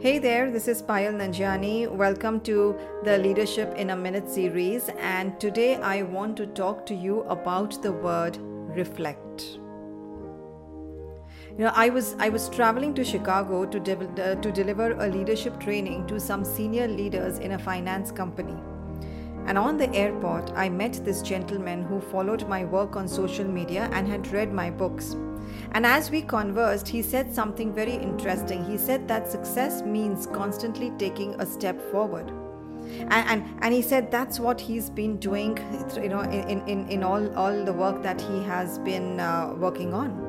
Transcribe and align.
Hey 0.00 0.20
there, 0.20 0.48
this 0.48 0.68
is 0.68 0.80
Payal 0.80 1.14
Nanjiani. 1.14 1.90
Welcome 1.90 2.40
to 2.42 2.78
the 3.02 3.18
Leadership 3.18 3.74
in 3.74 3.90
a 3.90 3.96
Minute 3.96 4.30
series. 4.30 4.90
And 4.96 5.40
today 5.40 5.74
I 5.74 6.02
want 6.02 6.36
to 6.36 6.46
talk 6.46 6.86
to 6.86 6.94
you 6.94 7.22
about 7.22 7.82
the 7.82 7.90
word 7.90 8.38
reflect. 8.76 9.58
You 11.58 11.64
know, 11.64 11.72
I 11.74 11.88
was 11.88 12.14
I 12.20 12.28
was 12.28 12.48
traveling 12.48 12.94
to 12.94 13.04
Chicago 13.04 13.66
to 13.66 13.80
de- 13.80 14.36
to 14.36 14.52
deliver 14.52 14.92
a 14.92 15.08
leadership 15.08 15.58
training 15.58 16.06
to 16.06 16.20
some 16.20 16.44
senior 16.44 16.86
leaders 16.86 17.40
in 17.40 17.50
a 17.50 17.58
finance 17.58 18.12
company. 18.12 18.56
And 19.48 19.56
on 19.56 19.78
the 19.78 19.90
airport, 19.94 20.52
I 20.54 20.68
met 20.68 21.02
this 21.06 21.22
gentleman 21.22 21.82
who 21.82 22.02
followed 22.02 22.46
my 22.46 22.66
work 22.66 22.96
on 22.96 23.08
social 23.08 23.46
media 23.46 23.88
and 23.94 24.06
had 24.06 24.30
read 24.30 24.52
my 24.52 24.68
books. 24.68 25.16
And 25.72 25.86
as 25.86 26.10
we 26.10 26.20
conversed, 26.20 26.86
he 26.86 27.00
said 27.00 27.34
something 27.34 27.72
very 27.72 27.94
interesting. 27.94 28.62
He 28.62 28.76
said 28.76 29.08
that 29.08 29.32
success 29.32 29.80
means 29.80 30.26
constantly 30.26 30.92
taking 30.98 31.34
a 31.40 31.46
step 31.46 31.80
forward. 31.90 32.30
And, 32.88 33.12
and, 33.12 33.58
and 33.62 33.74
he 33.74 33.82
said 33.82 34.10
that's 34.10 34.38
what 34.40 34.60
he's 34.60 34.90
been 34.90 35.16
doing 35.18 35.58
you 36.02 36.08
know 36.08 36.20
in, 36.20 36.66
in, 36.68 36.88
in 36.88 37.02
all, 37.02 37.34
all 37.36 37.64
the 37.64 37.72
work 37.72 38.02
that 38.02 38.20
he 38.20 38.42
has 38.44 38.78
been 38.78 39.20
uh, 39.20 39.54
working 39.56 39.94
on. 39.94 40.24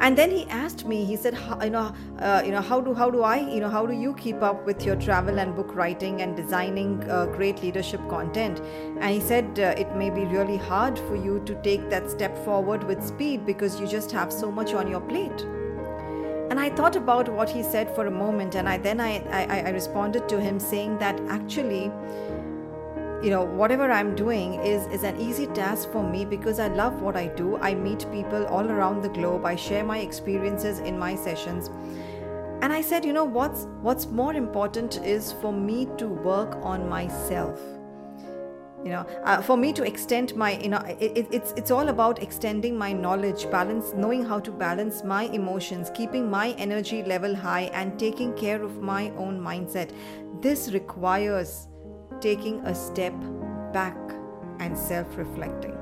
And 0.00 0.18
then 0.18 0.30
he 0.30 0.44
asked 0.50 0.86
me 0.86 1.04
he 1.04 1.16
said 1.16 1.38
you 1.62 1.70
know 1.70 1.94
uh, 2.18 2.42
you 2.44 2.52
know 2.52 2.60
how 2.60 2.80
do 2.80 2.94
how 2.94 3.10
do 3.10 3.22
i 3.22 3.38
you 3.38 3.60
know 3.60 3.70
how 3.70 3.86
do 3.86 3.94
you 3.94 4.14
keep 4.14 4.42
up 4.42 4.66
with 4.66 4.84
your 4.84 4.96
travel 4.96 5.38
and 5.38 5.54
book 5.54 5.74
writing 5.74 6.22
and 6.22 6.36
designing 6.36 7.08
uh, 7.08 7.26
great 7.26 7.62
leadership 7.62 8.00
content? 8.08 8.60
And 9.00 9.10
he 9.10 9.20
said 9.20 9.58
uh, 9.58 9.74
it 9.78 9.94
may 9.96 10.10
be 10.10 10.24
really 10.24 10.56
hard 10.56 10.98
for 10.98 11.16
you 11.16 11.42
to 11.46 11.54
take 11.62 11.88
that 11.90 12.10
step 12.10 12.36
forward 12.44 12.84
with 12.84 13.06
speed 13.06 13.46
because 13.46 13.80
you 13.80 13.86
just 13.86 14.10
have 14.12 14.32
so 14.32 14.50
much 14.50 14.74
on 14.74 14.88
your 14.88 15.00
plate 15.00 15.46
I 16.64 16.70
thought 16.70 16.96
about 16.96 17.28
what 17.28 17.50
he 17.50 17.62
said 17.62 17.94
for 17.94 18.06
a 18.06 18.10
moment, 18.10 18.54
and 18.54 18.66
I 18.66 18.78
then 18.78 18.98
I, 18.98 19.18
I, 19.30 19.60
I 19.66 19.70
responded 19.70 20.30
to 20.30 20.40
him 20.40 20.58
saying 20.58 20.96
that 20.98 21.20
actually, 21.28 21.92
you 23.22 23.30
know 23.30 23.44
whatever 23.58 23.90
i'm 23.90 24.14
doing 24.14 24.54
is 24.70 24.86
is 24.96 25.02
an 25.02 25.18
easy 25.18 25.46
task 25.58 25.90
for 25.92 26.02
me 26.06 26.24
because 26.26 26.58
i 26.58 26.68
love 26.68 27.00
what 27.00 27.16
i 27.16 27.26
do. 27.26 27.56
I 27.58 27.74
meet 27.74 28.06
people 28.12 28.46
all 28.46 28.70
around 28.70 29.02
the 29.02 29.08
globe. 29.08 29.46
I 29.46 29.56
share 29.56 29.84
my 29.84 29.98
experiences 29.98 30.80
in 30.80 30.98
my 30.98 31.14
sessions. 31.14 31.70
And 32.62 32.72
i 32.72 32.80
said 32.80 33.04
you 33.04 33.12
know 33.12 33.24
what's 33.24 33.66
what's 33.82 34.06
more 34.06 34.34
important 34.34 35.00
is 35.14 35.32
for 35.44 35.52
me 35.52 35.86
to 35.98 36.08
work 36.08 36.56
on 36.62 36.88
myself 36.88 37.60
you 38.84 38.90
know 38.90 39.06
uh, 39.24 39.40
for 39.40 39.56
me 39.56 39.72
to 39.72 39.82
extend 39.82 40.36
my 40.36 40.58
you 40.58 40.68
know 40.68 40.78
it, 41.00 41.26
it's 41.30 41.52
it's 41.56 41.70
all 41.70 41.88
about 41.88 42.22
extending 42.22 42.76
my 42.76 42.92
knowledge 42.92 43.50
balance 43.50 43.92
knowing 43.94 44.24
how 44.24 44.38
to 44.38 44.50
balance 44.50 45.02
my 45.02 45.22
emotions 45.24 45.90
keeping 45.94 46.30
my 46.30 46.50
energy 46.58 47.02
level 47.02 47.34
high 47.34 47.70
and 47.72 47.98
taking 47.98 48.34
care 48.34 48.62
of 48.62 48.82
my 48.82 49.10
own 49.12 49.40
mindset 49.40 49.90
this 50.42 50.70
requires 50.72 51.68
taking 52.20 52.60
a 52.66 52.74
step 52.74 53.14
back 53.72 53.96
and 54.60 54.76
self 54.76 55.16
reflecting. 55.16 55.76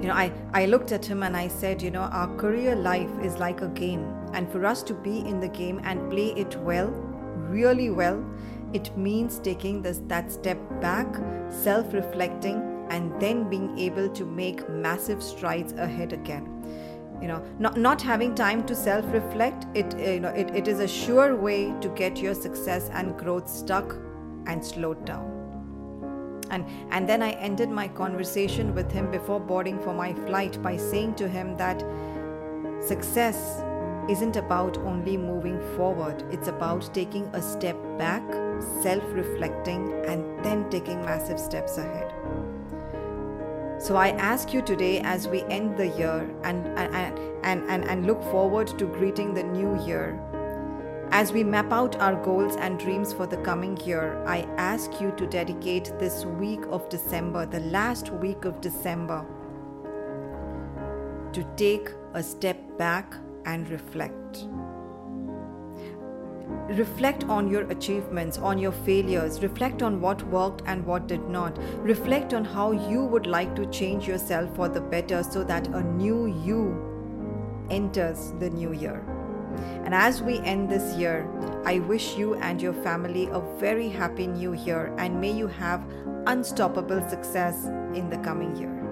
You 0.00 0.08
know, 0.08 0.14
I, 0.14 0.32
I 0.52 0.66
looked 0.66 0.92
at 0.92 1.04
him 1.04 1.22
and 1.22 1.36
I 1.36 1.48
said, 1.48 1.80
you 1.80 1.90
know, 1.90 2.02
our 2.02 2.34
career 2.36 2.74
life 2.74 3.10
is 3.22 3.36
like 3.36 3.60
a 3.60 3.68
game. 3.68 4.04
And 4.32 4.50
for 4.50 4.64
us 4.66 4.82
to 4.84 4.94
be 4.94 5.18
in 5.20 5.40
the 5.40 5.48
game 5.48 5.80
and 5.84 6.10
play 6.10 6.28
it 6.36 6.56
well, 6.56 6.88
really 6.88 7.90
well, 7.90 8.24
it 8.74 8.96
means 8.96 9.38
taking 9.38 9.80
this, 9.80 10.00
that 10.08 10.30
step 10.30 10.58
back, 10.80 11.06
self 11.48 11.94
reflecting, 11.94 12.86
and 12.90 13.18
then 13.20 13.48
being 13.48 13.78
able 13.78 14.08
to 14.10 14.24
make 14.24 14.68
massive 14.68 15.22
strides 15.22 15.72
ahead 15.72 16.12
again 16.12 16.50
you 17.22 17.28
know 17.28 17.42
not, 17.60 17.76
not 17.76 18.02
having 18.02 18.34
time 18.34 18.66
to 18.66 18.74
self 18.74 19.04
reflect 19.12 19.66
it 19.74 19.94
uh, 19.94 19.98
you 19.98 20.20
know 20.20 20.30
it, 20.30 20.50
it 20.50 20.66
is 20.66 20.80
a 20.80 20.88
sure 20.88 21.36
way 21.36 21.72
to 21.80 21.88
get 21.90 22.18
your 22.18 22.34
success 22.34 22.90
and 22.92 23.16
growth 23.16 23.48
stuck 23.48 23.94
and 24.46 24.64
slowed 24.64 25.04
down. 25.04 25.30
And, 26.50 26.66
and 26.90 27.08
then 27.08 27.22
I 27.22 27.32
ended 27.32 27.70
my 27.70 27.88
conversation 27.88 28.74
with 28.74 28.90
him 28.92 29.10
before 29.10 29.40
boarding 29.40 29.80
for 29.80 29.94
my 29.94 30.12
flight 30.12 30.62
by 30.62 30.76
saying 30.76 31.14
to 31.16 31.28
him 31.28 31.56
that 31.56 31.82
success 32.80 33.62
isn't 34.08 34.36
about 34.36 34.78
only 34.78 35.16
moving 35.16 35.60
forward, 35.76 36.24
it's 36.30 36.48
about 36.48 36.92
taking 36.94 37.26
a 37.34 37.42
step 37.42 37.76
back, 37.98 38.22
self 38.82 39.02
reflecting, 39.12 39.92
and 40.06 40.44
then 40.44 40.68
taking 40.70 41.00
massive 41.04 41.38
steps 41.38 41.78
ahead. 41.78 42.12
So 43.78 43.96
I 43.96 44.10
ask 44.10 44.54
you 44.54 44.62
today 44.62 45.00
as 45.00 45.28
we 45.28 45.42
end 45.44 45.76
the 45.76 45.88
year 45.88 46.30
and, 46.42 46.66
and, 46.78 47.18
and, 47.44 47.70
and, 47.70 47.84
and 47.84 48.06
look 48.06 48.22
forward 48.24 48.68
to 48.78 48.86
greeting 48.86 49.34
the 49.34 49.42
new 49.42 49.84
year 49.84 50.18
as 51.14 51.32
we 51.32 51.44
map 51.44 51.70
out 51.70 51.94
our 52.00 52.16
goals 52.24 52.56
and 52.56 52.76
dreams 52.76 53.12
for 53.12 53.24
the 53.24 53.36
coming 53.36 53.76
year, 53.86 54.20
I 54.26 54.48
ask 54.56 55.00
you 55.00 55.12
to 55.12 55.28
dedicate 55.28 55.96
this 55.96 56.24
week 56.24 56.62
of 56.70 56.88
December, 56.88 57.46
the 57.46 57.60
last 57.60 58.10
week 58.10 58.44
of 58.44 58.60
December, 58.60 59.24
to 61.32 61.44
take 61.56 61.90
a 62.14 62.22
step 62.22 62.58
back 62.78 63.14
and 63.44 63.68
reflect. 63.70 64.46
Reflect 66.68 67.24
on 67.24 67.48
your 67.48 67.70
achievements, 67.70 68.38
on 68.38 68.58
your 68.58 68.72
failures, 68.72 69.42
reflect 69.42 69.82
on 69.82 70.00
what 70.00 70.22
worked 70.28 70.62
and 70.66 70.84
what 70.84 71.06
did 71.06 71.28
not. 71.28 71.58
Reflect 71.78 72.34
on 72.34 72.44
how 72.44 72.72
you 72.72 73.04
would 73.04 73.26
like 73.26 73.54
to 73.56 73.66
change 73.66 74.06
yourself 74.08 74.54
for 74.56 74.68
the 74.68 74.80
better 74.80 75.22
so 75.22 75.44
that 75.44 75.66
a 75.68 75.82
new 75.82 76.26
you 76.44 77.66
enters 77.70 78.32
the 78.40 78.50
new 78.50 78.72
year. 78.72 79.04
And 79.84 79.94
as 79.94 80.22
we 80.22 80.38
end 80.40 80.68
this 80.68 80.96
year, 80.96 81.28
I 81.64 81.78
wish 81.80 82.16
you 82.16 82.34
and 82.36 82.60
your 82.60 82.72
family 82.72 83.28
a 83.30 83.40
very 83.58 83.88
happy 83.88 84.26
new 84.26 84.54
year 84.54 84.94
and 84.98 85.20
may 85.20 85.32
you 85.32 85.46
have 85.46 85.84
unstoppable 86.26 87.06
success 87.08 87.66
in 87.94 88.08
the 88.10 88.18
coming 88.18 88.56
year. 88.56 88.83